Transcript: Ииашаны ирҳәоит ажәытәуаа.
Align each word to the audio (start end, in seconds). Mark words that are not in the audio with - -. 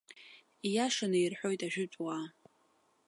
Ииашаны 0.67 1.17
ирҳәоит 1.21 1.61
ажәытәуаа. 1.67 2.21